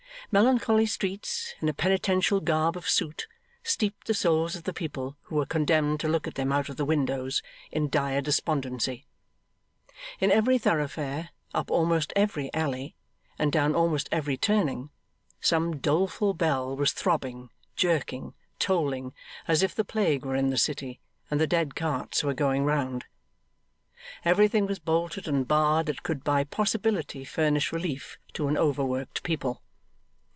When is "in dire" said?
7.69-8.21